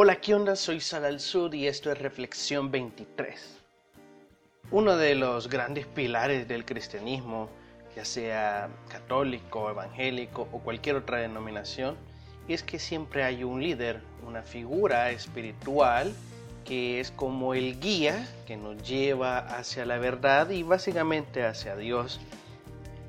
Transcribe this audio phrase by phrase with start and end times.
[0.00, 0.54] Hola, ¿qué onda?
[0.54, 3.58] Soy Sadal Sud y esto es Reflexión 23.
[4.70, 7.48] Uno de los grandes pilares del cristianismo,
[7.96, 11.96] ya sea católico, evangélico o cualquier otra denominación,
[12.46, 16.14] es que siempre hay un líder, una figura espiritual
[16.64, 22.20] que es como el guía que nos lleva hacia la verdad y básicamente hacia Dios,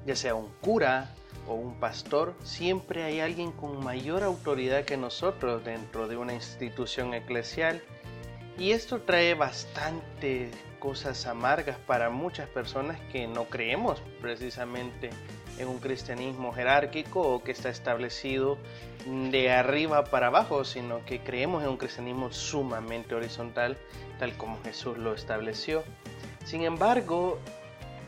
[0.08, 1.14] ya sea un cura,
[1.54, 7.82] un pastor, siempre hay alguien con mayor autoridad que nosotros dentro de una institución eclesial.
[8.58, 15.10] Y esto trae bastante cosas amargas para muchas personas que no creemos precisamente
[15.58, 18.58] en un cristianismo jerárquico o que está establecido
[19.06, 23.78] de arriba para abajo, sino que creemos en un cristianismo sumamente horizontal,
[24.20, 25.84] tal como Jesús lo estableció.
[26.46, 27.40] Sin embargo,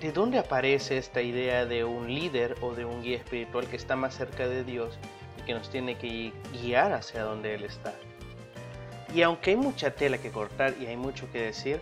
[0.01, 3.95] ¿De dónde aparece esta idea de un líder o de un guía espiritual que está
[3.95, 4.97] más cerca de Dios
[5.37, 7.93] y que nos tiene que guiar hacia donde Él está?
[9.13, 11.79] Y aunque hay mucha tela que cortar y hay mucho que decir,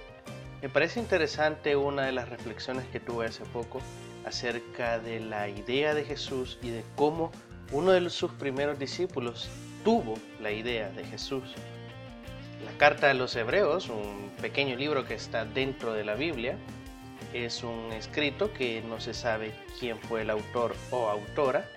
[0.62, 3.80] me parece interesante una de las reflexiones que tuve hace poco
[4.26, 7.32] acerca de la idea de Jesús y de cómo
[7.72, 9.50] uno de sus primeros discípulos
[9.86, 11.56] tuvo la idea de Jesús.
[12.66, 16.58] La carta a los Hebreos, un pequeño libro que está dentro de la Biblia,
[17.34, 21.70] es un escrito que no se sabe quién fue el autor o autora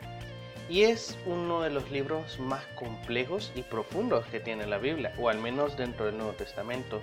[0.68, 5.28] y es uno de los libros más complejos y profundos que tiene la Biblia, o
[5.28, 7.02] al menos dentro del Nuevo Testamento,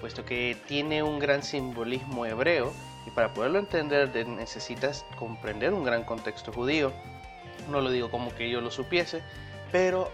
[0.00, 2.72] puesto que tiene un gran simbolismo hebreo
[3.06, 6.92] y para poderlo entender necesitas comprender un gran contexto judío.
[7.68, 9.22] No lo digo como que yo lo supiese,
[9.72, 10.10] pero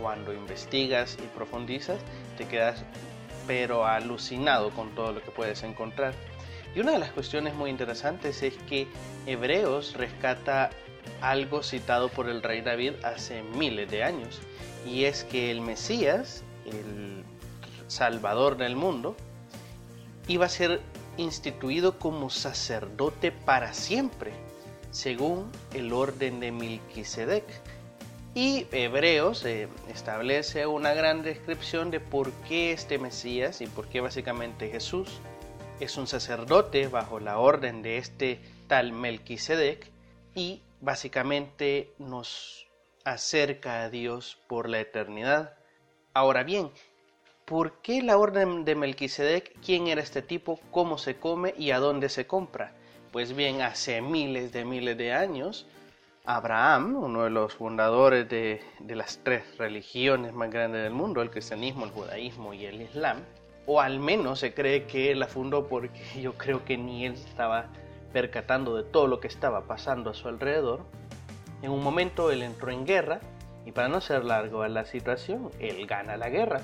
[0.00, 1.98] cuando investigas y profundizas
[2.36, 2.84] te quedas
[3.46, 6.14] pero alucinado con todo lo que puedes encontrar.
[6.76, 8.86] Y una de las cuestiones muy interesantes es que
[9.24, 10.68] Hebreos rescata
[11.22, 14.42] algo citado por el rey David hace miles de años,
[14.86, 17.24] y es que el Mesías, el
[17.86, 19.16] Salvador del mundo,
[20.28, 20.82] iba a ser
[21.16, 24.32] instituido como sacerdote para siempre,
[24.90, 27.44] según el orden de Melquisedec.
[28.34, 34.02] Y Hebreos eh, establece una gran descripción de por qué este Mesías y por qué
[34.02, 35.22] básicamente Jesús
[35.80, 39.90] es un sacerdote bajo la orden de este tal Melquisedec
[40.34, 42.66] y básicamente nos
[43.04, 45.54] acerca a Dios por la eternidad.
[46.14, 46.70] Ahora bien,
[47.44, 49.58] ¿por qué la orden de Melquisedec?
[49.60, 50.58] ¿Quién era este tipo?
[50.70, 52.72] ¿Cómo se come y a dónde se compra?
[53.12, 55.66] Pues bien, hace miles de miles de años,
[56.24, 61.30] Abraham, uno de los fundadores de, de las tres religiones más grandes del mundo, el
[61.30, 63.22] cristianismo, el judaísmo y el islam,
[63.66, 67.66] o al menos se cree que la fundó porque yo creo que ni él estaba
[68.12, 70.80] percatando de todo lo que estaba pasando a su alrededor.
[71.62, 73.20] En un momento él entró en guerra
[73.64, 76.60] y para no ser largo a la situación, él gana la guerra.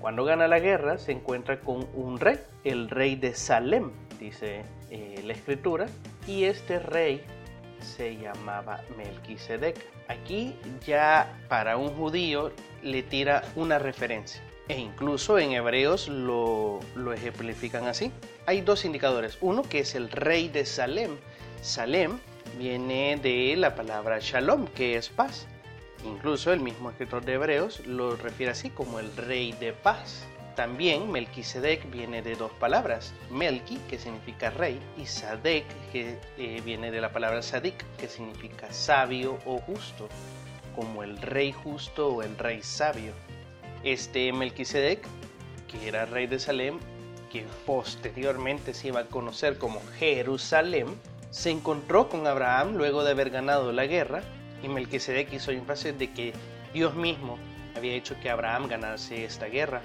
[0.00, 5.22] Cuando gana la guerra se encuentra con un rey, el rey de Salem, dice eh,
[5.24, 5.86] la escritura,
[6.26, 7.22] y este rey
[7.78, 9.76] se llamaba Melquisedec.
[10.08, 12.50] Aquí ya para un judío
[12.82, 14.42] le tira una referencia
[14.72, 16.80] e incluso en Hebreos lo,
[17.14, 18.10] ejemplifican así.
[18.46, 19.36] Hay dos indicadores.
[19.42, 21.18] Uno que es el rey de Salem.
[21.60, 22.18] Salem
[22.58, 25.46] viene de la palabra shalom, que es paz.
[26.06, 30.24] Incluso el mismo escritor de Hebreos lo refiere así como el rey de paz.
[30.56, 36.90] También Melquisedec viene de dos palabras, Melki, que significa rey, y Sadek, que eh, viene
[36.90, 40.08] de la palabra Sadik, que significa sabio o justo,
[40.74, 43.12] como el rey justo o el rey sabio.
[43.84, 45.04] Este Melquisedec,
[45.68, 46.78] que era rey de Salem,
[47.30, 50.86] que posteriormente se iba a conocer como Jerusalén,
[51.30, 54.22] se encontró con Abraham luego de haber ganado la guerra
[54.62, 56.32] y Melquisedec hizo énfasis de que
[56.72, 57.38] Dios mismo
[57.74, 59.82] había hecho que Abraham ganase esta guerra.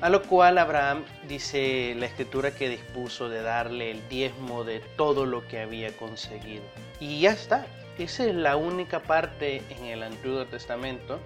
[0.00, 5.26] A lo cual Abraham dice la escritura que dispuso de darle el diezmo de todo
[5.26, 6.62] lo que había conseguido.
[7.00, 7.66] Y ya está.
[7.98, 11.18] Esa es la única parte en el Antiguo Testamento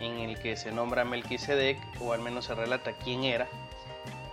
[0.00, 3.48] en el que se nombra Melquisedec, o al menos se relata quién era,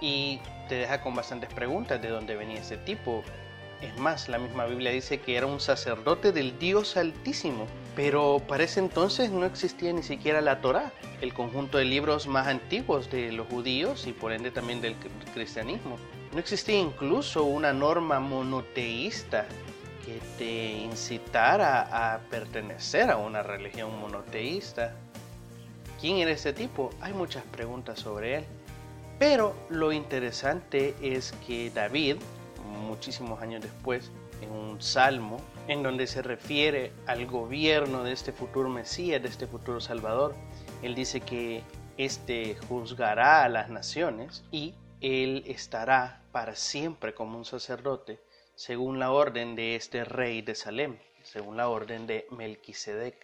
[0.01, 0.39] y
[0.69, 3.23] te deja con bastantes preguntas de dónde venía ese tipo.
[3.81, 8.63] Es más, la misma Biblia dice que era un sacerdote del Dios Altísimo, pero para
[8.63, 10.91] ese entonces no existía ni siquiera la Torá,
[11.21, 14.95] el conjunto de libros más antiguos de los judíos y por ende también del
[15.33, 15.97] cristianismo.
[16.33, 19.45] No existía incluso una norma monoteísta
[20.05, 24.95] que te incitara a pertenecer a una religión monoteísta.
[25.99, 26.89] ¿Quién era ese tipo?
[27.01, 28.45] Hay muchas preguntas sobre él.
[29.17, 32.17] Pero lo interesante es que David,
[32.65, 34.11] muchísimos años después,
[34.41, 35.37] en un salmo,
[35.67, 40.35] en donde se refiere al gobierno de este futuro Mesías, de este futuro Salvador,
[40.81, 41.63] él dice que
[41.97, 48.19] Este juzgará a las naciones y él estará para siempre como un sacerdote
[48.55, 53.15] según la orden de este rey de Salem, según la orden de Melquisedec.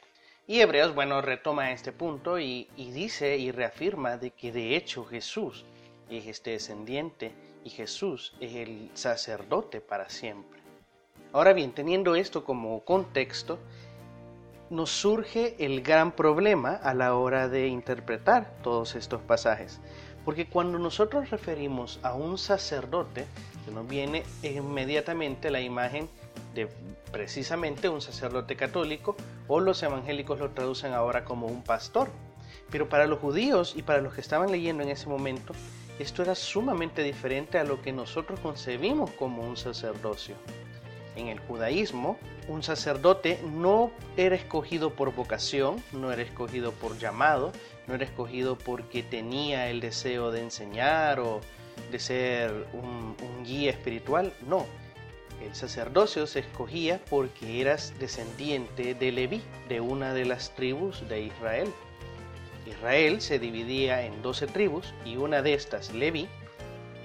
[0.47, 5.65] Y Hebreos, bueno, retoma este punto y, dice y reafirma de que de hecho Jesús
[6.09, 7.31] es este descendiente
[7.63, 10.59] y Jesús es el sacerdote para siempre.
[11.31, 13.59] Ahora bien, teniendo esto como contexto,
[14.69, 19.79] nos surge el gran problema a la hora de interpretar todos estos pasajes.
[20.25, 23.25] Porque cuando nosotros referimos a un sacerdote,
[23.65, 26.09] se nos viene inmediatamente la imagen
[26.53, 26.68] de
[27.12, 29.15] precisamente un sacerdote católico
[29.48, 32.09] o los evangélicos lo traducen ahora como un pastor.
[32.69, 35.53] Pero para los judíos y para los que estaban leyendo en ese momento,
[36.00, 40.36] esto era sumamente diferente a lo que nosotros concebimos como un sacerdocio.
[41.15, 42.18] En el judaísmo,
[42.48, 47.51] un sacerdote no era escogido por vocación, no era escogido por llamado,
[47.88, 51.42] no era escogido porque tenía el deseo de enseñar o
[51.92, 54.65] de ser un, guía espiritual, no.
[55.42, 61.24] El sacerdocio se escogía porque eras descendiente de Leví, de una de las tribus de
[61.24, 61.72] Israel.
[62.66, 66.28] Israel se dividía en doce tribus y una de estas, Leví,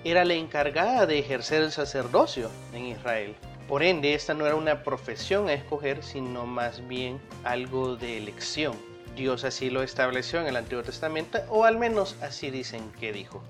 [0.05, 3.34] era la encargada de ejercer el sacerdocio en Israel.
[3.67, 8.76] Por ende, esta no era una profesión a escoger, sino más bien algo de elección.
[9.17, 13.43] Dios así lo estableció en el Antiguo Testamento, o al menos así dicen que dijo.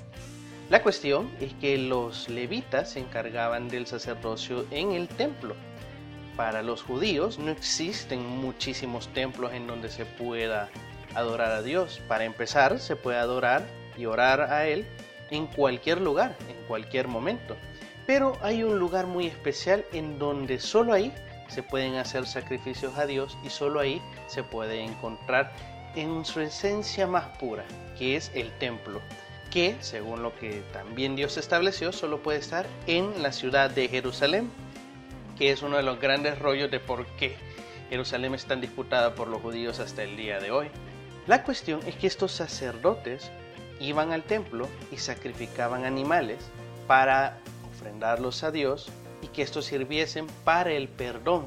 [0.68, 5.54] La cuestión es que los levitas se encargaban del sacerdocio en el templo.
[6.34, 10.68] Para los judíos no existen muchísimos templos en donde se pueda
[11.14, 12.02] adorar a Dios.
[12.08, 13.64] Para empezar, se puede adorar
[13.96, 14.84] y orar a Él
[15.30, 17.56] en cualquier lugar, en cualquier momento.
[18.04, 21.12] Pero hay un lugar muy especial en donde solo ahí
[21.46, 25.52] se pueden hacer sacrificios a Dios y solo ahí se puede encontrar
[25.94, 27.64] en su esencia más pura,
[27.96, 29.00] que es el templo,
[29.56, 34.50] que según lo que también Dios estableció, solo puede estar en la ciudad de Jerusalén,
[35.38, 37.36] que es uno de los grandes rollos de por qué
[37.88, 40.68] Jerusalén es tan disputada por los judíos hasta el día de hoy.
[41.26, 43.30] La cuestión es que estos sacerdotes
[43.80, 46.36] iban al templo y sacrificaban animales
[46.86, 47.38] para
[47.74, 48.90] ofrendarlos a Dios
[49.22, 51.46] y que estos sirviesen para el perdón.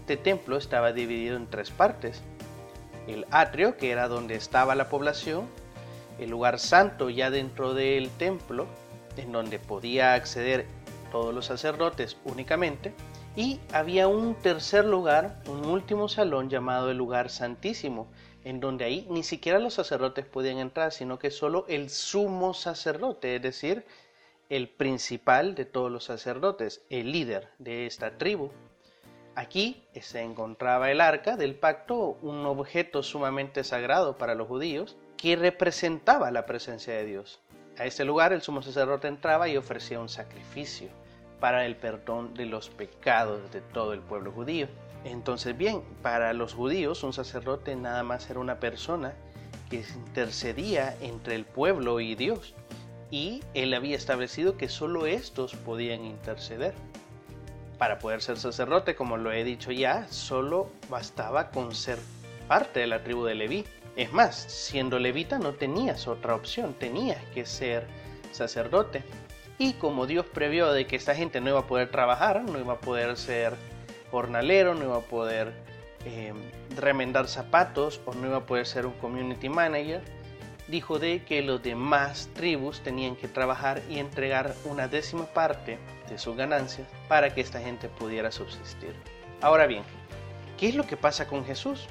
[0.00, 2.22] Este templo estaba dividido en tres partes.
[3.06, 5.46] El atrio, que era donde estaba la población,
[6.18, 8.66] el lugar santo ya dentro del templo,
[9.16, 10.66] en donde podía acceder
[11.10, 12.92] todos los sacerdotes únicamente,
[13.36, 18.06] y había un tercer lugar, un último salón llamado el lugar santísimo,
[18.44, 23.36] en donde ahí ni siquiera los sacerdotes podían entrar, sino que solo el sumo sacerdote,
[23.36, 23.84] es decir,
[24.50, 28.50] el principal de todos los sacerdotes, el líder de esta tribu.
[29.34, 35.36] Aquí se encontraba el arca del pacto, un objeto sumamente sagrado para los judíos, que
[35.36, 37.40] representaba la presencia de Dios.
[37.78, 40.90] A este lugar el sumo sacerdote entraba y ofrecía un sacrificio
[41.40, 44.68] para el perdón de los pecados de todo el pueblo judío.
[45.02, 49.14] Entonces bien, para los judíos un sacerdote nada más era una persona
[49.70, 52.54] que intercedía entre el pueblo y Dios
[53.10, 56.74] y él había establecido que solo estos podían interceder.
[57.78, 61.98] Para poder ser sacerdote, como lo he dicho ya, solo bastaba con ser
[62.46, 63.64] parte de la tribu de Leví.
[63.96, 67.86] Es más, siendo levita no tenías otra opción, tenías que ser
[68.32, 69.04] sacerdote.
[69.56, 72.74] Y como Dios previó de que esta gente no iba a poder trabajar, no iba
[72.74, 73.54] a poder ser
[74.10, 75.52] jornalero, no iba a poder
[76.04, 76.32] eh,
[76.76, 80.02] remendar zapatos o no iba a poder ser un community manager,
[80.66, 86.18] dijo de que los demás tribus tenían que trabajar y entregar una décima parte de
[86.18, 88.92] sus ganancias para que esta gente pudiera subsistir.
[89.40, 89.84] Ahora bien,
[90.58, 91.86] ¿qué es lo que pasa con Jesús?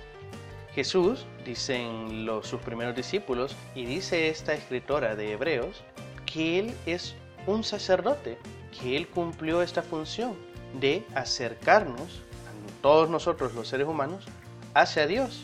[0.74, 5.84] Jesús, dicen los, sus primeros discípulos, y dice esta escritora de Hebreos,
[6.26, 7.16] que Él es
[7.48, 8.38] un sacerdote,
[8.80, 10.36] que Él cumplió esta función
[10.80, 14.26] de acercarnos, a todos nosotros los seres humanos,
[14.74, 15.44] hacia Dios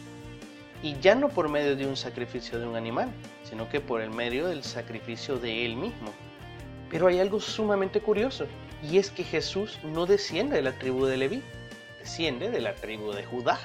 [0.82, 3.10] y ya no por medio de un sacrificio de un animal,
[3.44, 6.14] sino que por el medio del sacrificio de él mismo.
[6.90, 8.46] Pero hay algo sumamente curioso,
[8.82, 11.44] y es que Jesús no desciende de la tribu de Leví,
[12.00, 13.60] desciende de la tribu de Judá.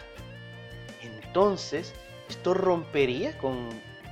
[1.02, 1.94] Entonces,
[2.28, 3.68] esto rompería con,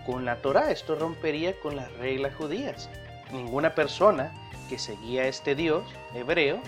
[0.07, 2.91] con la Torá, esto rompería con las reglas judías.
[3.33, 4.33] Ninguna persona
[4.69, 6.61] que seguía a este Dios hebreo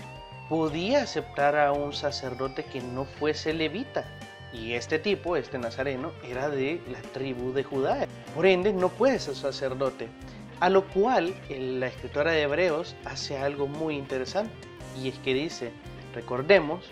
[0.49, 4.05] podía aceptar a un sacerdote que no fuese levita,
[4.55, 8.07] y este tipo, este nazareno, era de la tribu de Judá.
[8.33, 10.07] Por ende, no puede ser sacerdote.
[10.59, 14.53] A lo cual la escritora de Hebreos hace algo muy interesante.
[15.01, 15.71] Y es que dice,
[16.13, 16.85] recordemos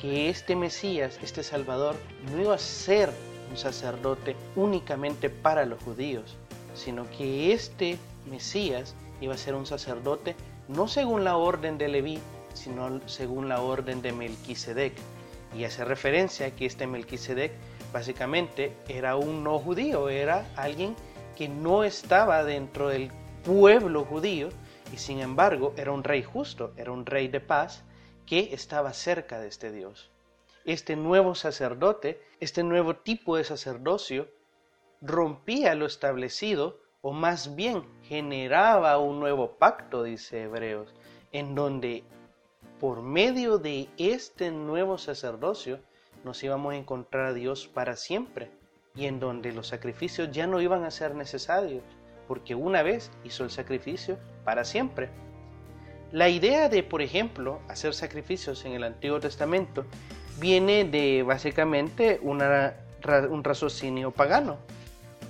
[0.00, 1.96] que este Mesías, este Salvador,
[2.30, 3.10] no iba a ser
[3.50, 6.36] un sacerdote únicamente para los judíos,
[6.74, 7.98] sino que este
[8.30, 10.36] Mesías iba a ser un sacerdote
[10.68, 12.18] no según la orden de Leví,
[12.54, 14.92] sino según la orden de Melquisedec.
[15.56, 17.52] Y hace referencia a que este Melquisedec
[17.92, 20.94] básicamente era un no judío, era alguien
[21.36, 23.10] que no estaba dentro del
[23.44, 24.50] pueblo judío
[24.92, 27.82] y sin embargo era un rey justo, era un rey de paz
[28.26, 30.10] que estaba cerca de este Dios.
[30.64, 34.28] Este nuevo sacerdote, este nuevo tipo de sacerdocio,
[35.00, 40.94] rompía lo establecido o más bien generaba un nuevo pacto, dice Hebreos,
[41.32, 42.04] en donde
[42.80, 45.80] por medio de este nuevo sacerdocio
[46.24, 48.50] nos íbamos a encontrar a Dios para siempre
[48.94, 51.84] y en donde los sacrificios ya no iban a ser necesarios,
[52.26, 55.08] porque una vez hizo el sacrificio para siempre.
[56.10, 59.84] La idea de, por ejemplo, hacer sacrificios en el Antiguo Testamento
[60.38, 64.56] viene de básicamente un raciocinio pagano.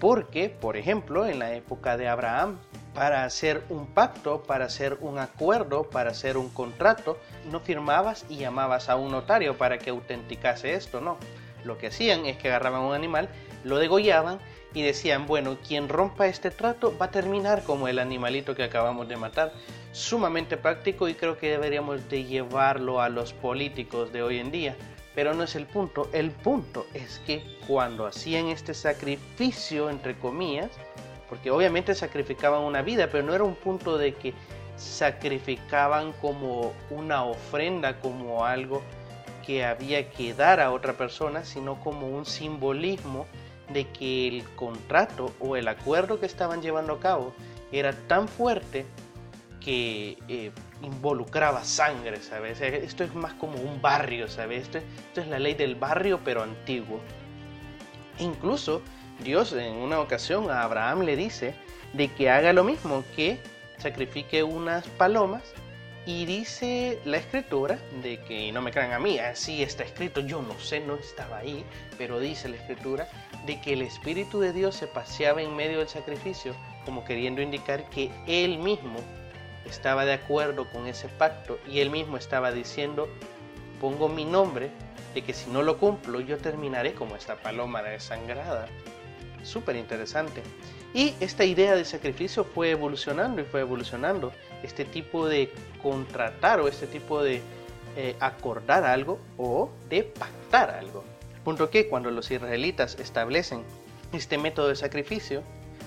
[0.01, 2.59] Porque, por ejemplo, en la época de Abraham,
[2.95, 7.19] para hacer un pacto, para hacer un acuerdo, para hacer un contrato,
[7.51, 11.17] no firmabas y llamabas a un notario para que autenticase esto, no.
[11.65, 13.29] Lo que hacían es que agarraban un animal,
[13.65, 14.39] lo degollaban
[14.73, 19.09] y decían, bueno, quien rompa este trato va a terminar como el animalito que acabamos
[19.09, 19.53] de matar.
[19.91, 24.77] Sumamente práctico y creo que deberíamos de llevarlo a los políticos de hoy en día
[25.19, 26.09] pero no es el punto.
[26.13, 30.71] El punto es que cuando hacían este sacrificio, entre comillas,
[31.29, 34.33] porque obviamente sacrificaban una vida, pero no era un punto de que
[34.77, 38.81] sacrificaban como una ofrenda, como algo
[39.45, 43.27] que había que dar a otra persona, sino como un simbolismo
[43.73, 47.35] de que el contrato o el acuerdo que estaban llevando a cabo
[47.73, 48.87] era tan fuerte
[49.61, 52.61] que eh, involucraba sangre, ¿sabes?
[52.61, 54.63] Esto es más como un barrio, ¿sabes?
[54.63, 57.01] Esto, esto, es la ley del barrio, pero antiguo.
[58.19, 58.83] incluso
[59.23, 61.55] Dios en una ocasión a Abraham le dice
[61.93, 63.41] de que haga lo mismo, que
[63.79, 65.43] sacrifique unas palomas
[66.07, 70.41] y dice la escritura de que, no me crean a mí, así está escrito, yo
[70.41, 71.65] no sé, no estaba ahí,
[71.99, 73.09] pero dice la escritura
[73.45, 76.55] de que el Espíritu de Dios se paseaba en medio del sacrificio,
[76.85, 79.01] como queriendo indicar que Él mismo
[79.65, 83.09] estaba de acuerdo con ese pacto y él mismo estaba diciendo,
[83.81, 84.71] pongo mi nombre
[85.15, 88.67] de que si no lo cumplo yo terminaré como esta paloma desangrada.
[89.43, 90.43] Súper interesante.
[90.95, 94.33] Y esta idea de sacrificio fue evolucionando y fue evolucionando.
[94.63, 97.43] Este tipo de contratar o este tipo de
[97.97, 101.05] eh, acordar algo o de pactar algo.
[101.45, 103.63] Punto que cuando los israelitas establecen
[104.13, 105.43] este método de sacrificio,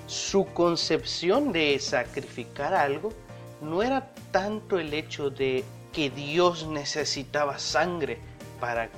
[0.08, 3.14] su concepción de sacrificar algo
[3.62, 5.64] no era tanto el hecho de
[5.94, 8.20] que Dios necesitaba sangre
[8.60, 8.90] para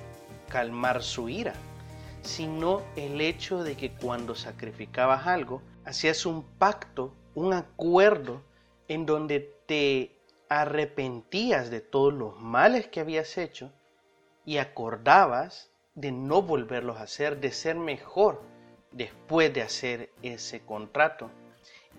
[0.49, 1.53] calmar su ira,
[2.21, 8.41] sino el hecho de que cuando sacrificabas algo, hacías un pacto, un acuerdo
[8.87, 13.71] en donde te arrepentías de todos los males que habías hecho
[14.45, 18.41] y acordabas de no volverlos a hacer, de ser mejor
[18.91, 21.29] después de hacer ese contrato.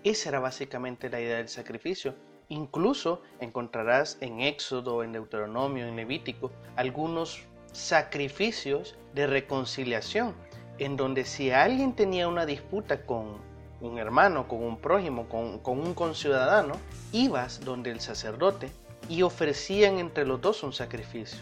[0.03, 2.15] Esa era básicamente la idea del sacrificio.
[2.49, 10.33] Incluso encontrarás en Éxodo, en Deuteronomio, en Levítico, algunos sacrificios de reconciliación,
[10.77, 13.37] en donde si alguien tenía una disputa con
[13.81, 16.75] un hermano, con un prójimo, con, un conciudadano,
[17.11, 18.69] ibas donde el sacerdote
[19.09, 21.39] y ofrecían entre los dos un sacrificio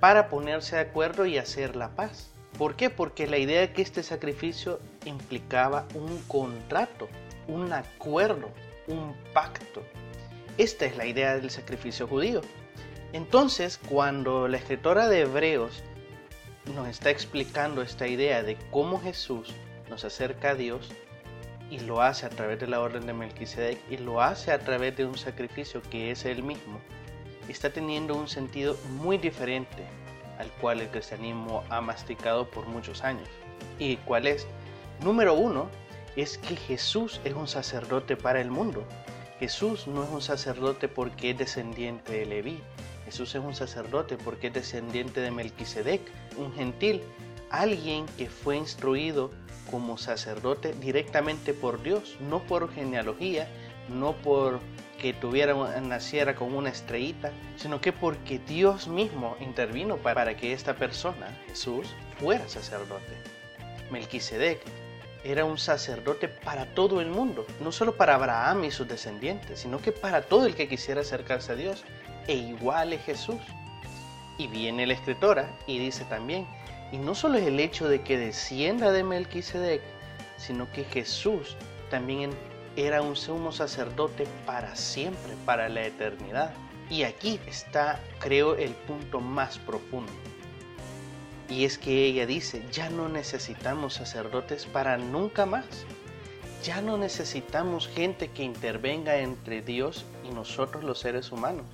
[0.00, 2.30] para ponerse de acuerdo y hacer la paz.
[2.58, 2.90] ¿Por qué?
[2.90, 7.08] Porque la idea de que este sacrificio implicaba un contrato,
[7.46, 8.48] un acuerdo,
[8.88, 9.82] un pacto.
[10.58, 12.42] Esta es la idea del sacrificio judío.
[13.12, 15.82] Entonces, cuando la escritora de Hebreos
[16.74, 19.52] nos está explicando esta idea de cómo Jesús
[19.88, 20.90] nos acerca a Dios
[21.70, 24.96] y lo hace a través de la orden de Melquisedec y lo hace a través
[24.96, 26.80] de un sacrificio que es él mismo,
[27.48, 29.84] está teniendo un sentido muy diferente
[30.38, 33.28] al cual el cristianismo ha masticado por muchos años.
[33.78, 34.46] ¿Y cuál es?
[35.02, 35.68] Número uno
[36.16, 38.84] es que Jesús es un sacerdote para el mundo.
[39.42, 42.60] Jesús no es un sacerdote porque es descendiente de Leví.
[43.06, 46.00] Jesús es un sacerdote porque es descendiente de Melquisedec,
[46.36, 47.02] un gentil,
[47.50, 49.32] alguien que fue instruido
[49.68, 53.48] como sacerdote directamente por Dios, no por genealogía,
[53.88, 54.60] no por
[55.00, 60.76] que tuviera naciera con una estrellita, sino que porque Dios mismo intervino para que esta
[60.76, 61.88] persona, Jesús,
[62.20, 63.12] fuera sacerdote.
[63.90, 64.60] Melquisedec
[65.24, 69.78] era un sacerdote para todo el mundo, no solo para Abraham y sus descendientes, sino
[69.80, 71.84] que para todo el que quisiera acercarse a Dios.
[72.26, 73.40] E igual es Jesús.
[74.38, 76.46] Y viene la escritora y dice también,
[76.90, 79.82] y no solo es el hecho de que descienda de Melquisedec,
[80.36, 81.56] sino que Jesús
[81.90, 82.30] también
[82.76, 86.52] era un sumo sacerdote para siempre, para la eternidad.
[86.90, 90.12] Y aquí está, creo, el punto más profundo.
[91.52, 95.66] Y es que ella dice, ya no necesitamos sacerdotes para nunca más.
[96.64, 101.66] Ya no necesitamos gente que intervenga entre Dios y nosotros los seres humanos,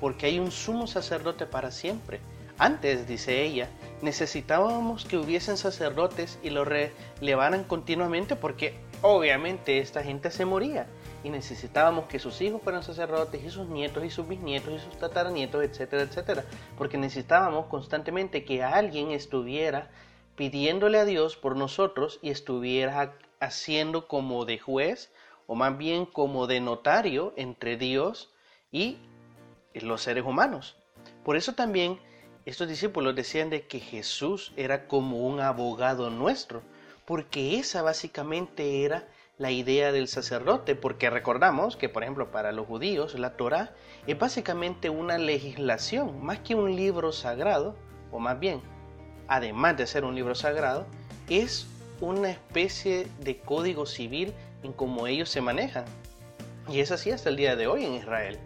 [0.00, 2.20] porque hay un sumo sacerdote para siempre.
[2.56, 3.68] Antes, dice ella,
[4.00, 10.86] necesitábamos que hubiesen sacerdotes y lo relevaran continuamente porque obviamente esta gente se moría
[11.22, 14.98] y necesitábamos que sus hijos fueran sacerdotes y sus nietos y sus bisnietos y sus
[14.98, 16.44] tataranietos, etcétera, etcétera,
[16.78, 19.90] porque necesitábamos constantemente que alguien estuviera
[20.36, 25.12] pidiéndole a Dios por nosotros y estuviera haciendo como de juez
[25.46, 28.32] o más bien como de notario entre Dios
[28.72, 28.98] y
[29.74, 30.76] los seres humanos.
[31.24, 31.98] Por eso también
[32.46, 36.62] estos discípulos decían de que Jesús era como un abogado nuestro,
[37.04, 39.06] porque esa básicamente era
[39.40, 43.72] la idea del sacerdote, porque recordamos que, por ejemplo, para los judíos la Torah
[44.06, 47.74] es básicamente una legislación, más que un libro sagrado,
[48.12, 48.60] o más bien,
[49.28, 50.84] además de ser un libro sagrado,
[51.30, 51.66] es
[52.02, 55.86] una especie de código civil en cómo ellos se manejan.
[56.68, 58.38] Y es así hasta el día de hoy en Israel.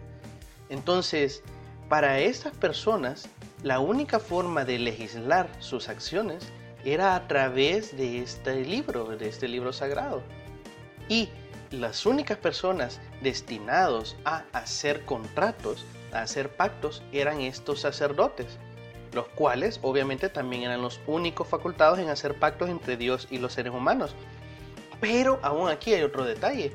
[0.69, 1.43] Entonces,
[1.89, 3.27] para estas personas,
[3.63, 6.47] la única forma de legislar sus acciones
[6.85, 10.23] era a través de este libro, de este libro sagrado.
[11.09, 11.29] Y
[11.71, 18.57] las únicas personas destinados a hacer contratos, a hacer pactos, eran estos sacerdotes,
[19.13, 23.53] los cuales obviamente también eran los únicos facultados en hacer pactos entre Dios y los
[23.53, 24.15] seres humanos.
[25.01, 26.71] Pero aún aquí hay otro detalle,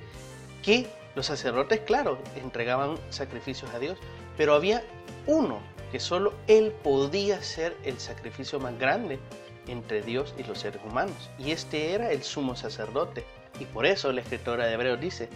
[0.63, 3.99] que los sacerdotes, claro, entregaban sacrificios a Dios,
[4.37, 4.85] pero había
[5.27, 5.61] uno
[5.91, 9.19] que solo él podía ser el sacrificio más grande
[9.67, 13.25] entre Dios y los seres humanos, y este era el sumo sacerdote.
[13.61, 15.29] Y por eso la escritora de Hebreos dice,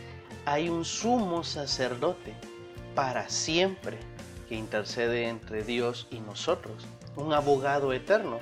[0.47, 2.35] hay un sumo sacerdote
[2.95, 3.99] para siempre
[4.49, 6.85] que intercede entre Dios y nosotros,
[7.17, 8.41] un abogado eterno,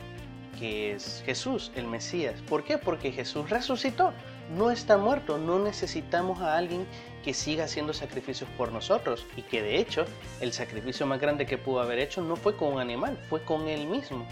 [0.58, 2.40] que es Jesús, el Mesías.
[2.48, 2.78] ¿Por qué?
[2.78, 4.12] Porque Jesús resucitó,
[4.56, 6.86] no está muerto, no necesitamos a alguien
[7.24, 10.04] que siga haciendo sacrificios por nosotros y que de hecho
[10.40, 13.68] el sacrificio más grande que pudo haber hecho no fue con un animal, fue con
[13.68, 14.26] él mismo.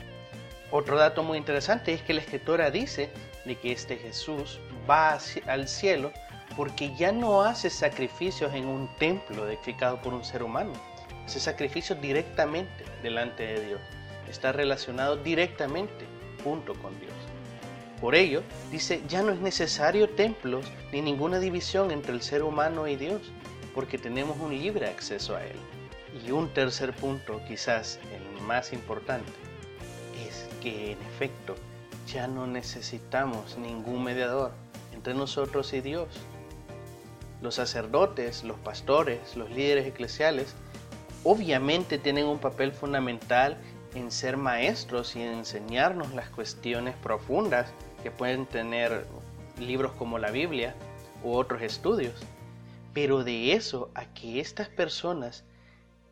[0.73, 3.11] Otro dato muy interesante es que la escritora dice
[3.45, 6.13] de que este Jesús va al cielo
[6.57, 10.73] porque ya no hace sacrificios en un templo edificado por un ser humano.
[11.25, 13.81] Hace sacrificios directamente delante de Dios.
[14.29, 16.07] Está relacionado directamente
[16.43, 17.13] junto con Dios.
[18.01, 22.89] Por ello, dice, ya no es necesario templos ni ninguna división entre el ser humano
[22.89, 23.21] y Dios,
[23.75, 25.57] porque tenemos un libre acceso a Él.
[26.27, 29.31] Y un tercer punto, quizás el más importante,
[30.61, 31.57] que en efecto
[32.07, 34.53] ya no necesitamos ningún mediador
[35.01, 36.09] entre nosotros y Dios.
[37.41, 40.55] Los sacerdotes, los pastores, los líderes eclesiales,
[41.25, 43.57] obviamente tienen un papel fundamental
[43.95, 49.07] en ser maestros y en enseñarnos las cuestiones profundas que pueden tener
[49.59, 50.75] libros como la Biblia
[51.25, 52.21] u otros estudios.
[52.93, 55.45] Pero de eso a que estas personas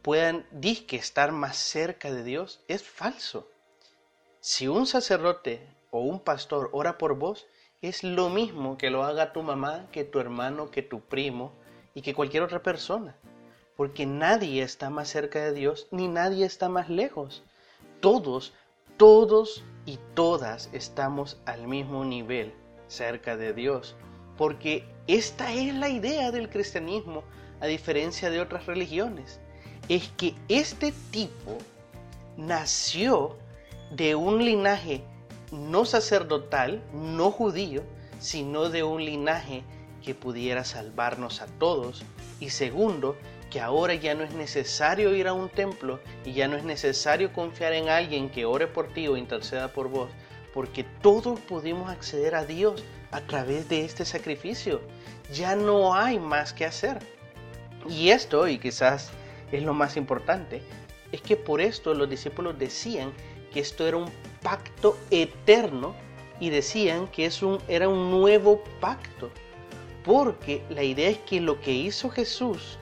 [0.00, 3.50] puedan disque estar más cerca de Dios es falso.
[4.40, 7.46] Si un sacerdote o un pastor ora por vos,
[7.80, 11.52] es lo mismo que lo haga tu mamá, que tu hermano, que tu primo
[11.94, 13.16] y que cualquier otra persona.
[13.76, 17.44] Porque nadie está más cerca de Dios ni nadie está más lejos.
[18.00, 18.52] Todos,
[18.96, 22.52] todos y todas estamos al mismo nivel
[22.88, 23.94] cerca de Dios.
[24.36, 27.22] Porque esta es la idea del cristianismo,
[27.60, 29.40] a diferencia de otras religiones.
[29.88, 31.58] Es que este tipo
[32.36, 33.36] nació
[33.92, 35.02] de un linaje
[35.52, 37.82] no sacerdotal, no judío,
[38.18, 39.62] sino de un linaje
[40.04, 42.02] que pudiera salvarnos a todos.
[42.40, 43.16] Y segundo,
[43.50, 47.32] que ahora ya no es necesario ir a un templo y ya no es necesario
[47.32, 50.10] confiar en alguien que ore por ti o interceda por vos,
[50.52, 54.80] porque todos pudimos acceder a Dios a través de este sacrificio.
[55.32, 56.98] Ya no hay más que hacer.
[57.88, 59.10] Y esto, y quizás
[59.50, 60.62] es lo más importante,
[61.10, 63.12] es que por esto los discípulos decían
[63.52, 64.10] que esto era un
[64.42, 65.94] pacto eterno
[66.40, 69.30] y decían que es era un nuevo pacto.
[70.04, 72.78] Porque la idea es que lo que hizo Jesús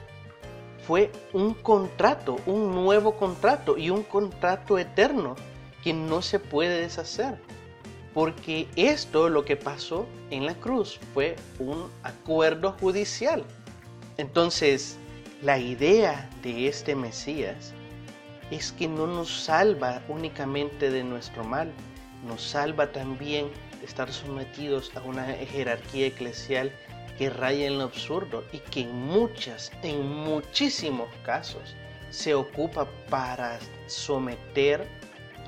[0.85, 5.35] fue un contrato, un nuevo contrato y un contrato eterno
[5.83, 7.37] que no se puede deshacer.
[8.13, 13.43] Porque esto lo que pasó en la cruz fue un acuerdo judicial.
[14.17, 14.97] Entonces,
[15.41, 17.73] la idea de este Mesías
[18.51, 21.71] es que no nos salva únicamente de nuestro mal,
[22.25, 26.71] nos salva también de estar sometidos a una jerarquía eclesial
[27.17, 31.75] que raya en lo absurdo y que en muchas, en muchísimos casos,
[32.09, 34.87] se ocupa para someter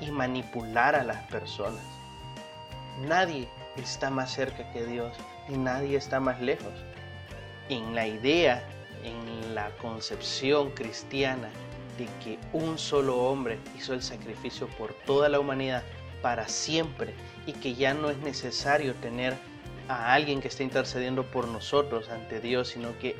[0.01, 1.83] y manipular a las personas.
[3.01, 5.15] Nadie está más cerca que Dios
[5.47, 6.73] y nadie está más lejos.
[7.69, 8.63] En la idea,
[9.03, 11.49] en la concepción cristiana
[11.99, 15.83] de que un solo hombre hizo el sacrificio por toda la humanidad
[16.21, 17.13] para siempre
[17.45, 19.35] y que ya no es necesario tener
[19.88, 23.15] a alguien que esté intercediendo por nosotros ante Dios, sino que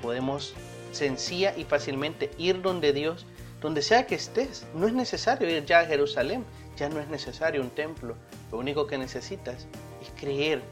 [0.00, 0.54] podemos
[0.92, 3.26] sencilla y fácilmente ir donde Dios,
[3.60, 4.66] donde sea que estés.
[4.74, 6.44] No es necesario ir ya a Jerusalén,
[6.76, 8.16] ya no es necesario un templo.
[8.52, 9.66] Lo único que necesitas
[10.00, 10.62] es creer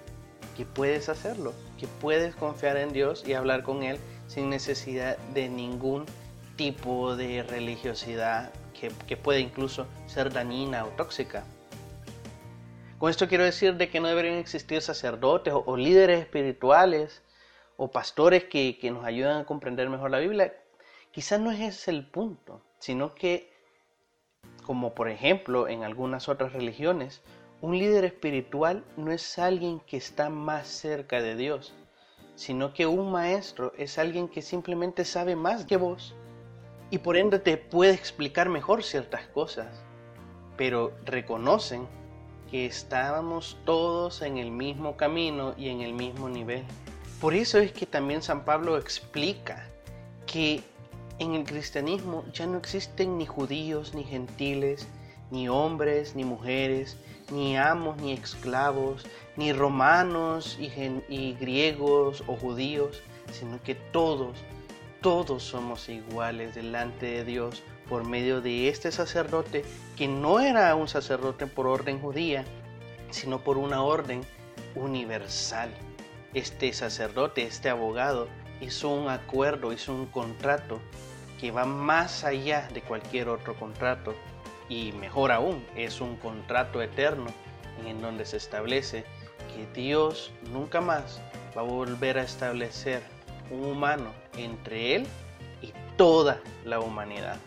[0.57, 5.49] que puedes hacerlo, que puedes confiar en Dios y hablar con Él sin necesidad de
[5.49, 6.05] ningún
[6.59, 11.45] tipo de religiosidad que, que puede incluso ser dañina o tóxica.
[12.99, 17.23] Con esto quiero decir de que no deberían existir sacerdotes o, líderes espirituales
[17.77, 20.53] o pastores que, que, nos ayudan a comprender mejor la Biblia.
[21.13, 23.53] Quizás no es ese el punto, sino que,
[24.65, 27.23] como por ejemplo en algunas otras religiones,
[27.61, 31.73] un líder espiritual no es alguien que está más cerca de Dios,
[32.35, 36.17] sino que un maestro es alguien que simplemente sabe más que vos
[36.91, 39.69] y por ende te puede explicar mejor ciertas cosas,
[40.57, 41.87] pero reconocen
[42.51, 46.65] que estábamos todos en el mismo camino y en el mismo nivel.
[47.21, 49.69] Por eso es que también San Pablo explica
[50.27, 50.63] que
[51.19, 54.87] en el cristianismo ya no existen ni judíos, ni gentiles,
[55.31, 56.97] ni hombres, ni mujeres,
[57.31, 59.05] ni amos, ni esclavos,
[59.37, 60.71] ni romanos y,
[61.09, 64.39] y griegos o judíos, sino que todos,
[65.09, 69.65] todos somos iguales delante de Dios por medio de este sacerdote
[69.97, 72.45] que no era un sacerdote por orden judía,
[73.09, 74.21] sino por una orden
[74.75, 75.71] universal.
[76.35, 78.29] Este sacerdote, este abogado,
[78.61, 80.79] hizo un acuerdo, hizo un contrato
[81.41, 84.15] que va más allá de cualquier otro contrato
[84.69, 87.31] y mejor aún, es un contrato eterno
[87.87, 89.07] en donde se establece
[89.55, 91.23] que Dios nunca más
[91.57, 93.18] va a volver a establecer
[93.51, 95.07] humano entre él
[95.63, 97.39] y toda la humanidad.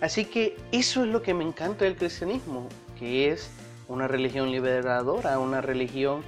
[0.00, 3.50] Así que eso es lo que me encanta del cristianismo, que es
[3.88, 6.22] una religión liberadora, una religión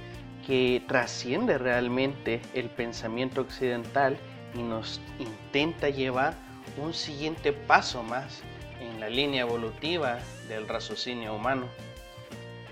[0.45, 4.17] que trasciende realmente el pensamiento occidental
[4.55, 6.33] y nos intenta llevar
[6.77, 8.41] un siguiente paso más
[8.79, 11.67] en la línea evolutiva del raciocinio humano.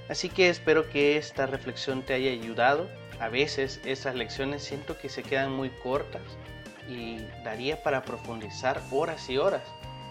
[0.09, 2.87] Así que espero que esta reflexión te haya ayudado.
[3.19, 6.21] A veces estas lecciones siento que se quedan muy cortas
[6.89, 9.63] y daría para profundizar horas y horas.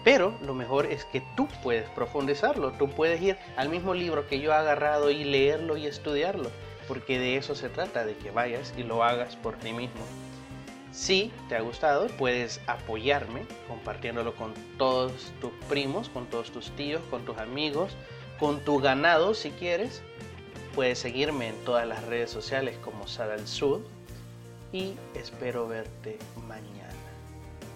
[0.03, 4.39] Pero lo mejor es que tú puedes profundizarlo, tú puedes ir al mismo libro que
[4.39, 6.51] yo he agarrado y leerlo y estudiarlo,
[6.87, 10.01] porque de eso se trata, de que vayas y lo hagas por ti mismo.
[10.91, 17.01] Si te ha gustado, puedes apoyarme compartiéndolo con todos tus primos, con todos tus tíos,
[17.09, 17.97] con tus amigos,
[18.39, 20.03] con tu ganado si quieres.
[20.75, 23.79] Puedes seguirme en todas las redes sociales como Sadal Sud
[24.73, 26.91] y espero verte mañana.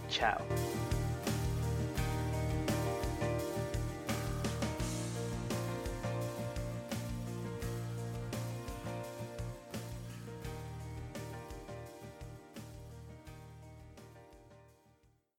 [0.10, 0.42] Chao.